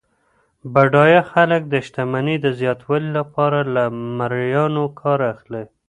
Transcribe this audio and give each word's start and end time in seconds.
بډایه 0.73 1.21
خلګ 1.31 1.61
د 1.69 1.75
شتمنۍ 1.85 2.35
د 2.41 2.47
زیاتوالي 2.59 3.09
لپاره 3.19 3.59
له 3.75 3.83
مریانو 4.17 4.85
کار 4.99 5.19
اخلي. 5.33 5.63